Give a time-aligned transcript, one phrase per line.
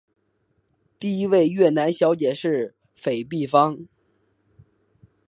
[0.97, 3.85] 第一位越南小姐是裴碧芳。